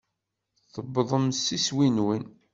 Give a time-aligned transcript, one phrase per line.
[0.71, 2.23] Tuwḍem s iswi-nwen.